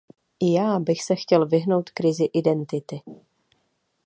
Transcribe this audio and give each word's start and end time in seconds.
I 0.39 0.49
já 0.53 0.79
bych 0.79 1.03
se 1.03 1.15
chtěl 1.15 1.47
vyhnout 1.47 1.89
krizi 1.89 2.23
identity. 2.33 3.01